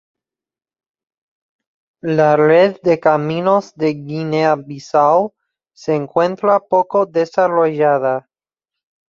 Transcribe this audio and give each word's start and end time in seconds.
La 2.17 2.35
red 2.35 2.79
de 2.81 2.99
caminos 2.99 3.75
de 3.75 3.93
Guinea-Bisáu 3.93 5.35
se 5.73 5.93
encuentra 5.93 6.59
poco 6.59 7.05
desarrollada. 7.05 8.27